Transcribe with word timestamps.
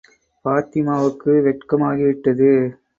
பாத்திமாவுக்கு 0.45 1.31
வெட்கமாகி 1.43 2.03
விட்டது. 2.03 2.51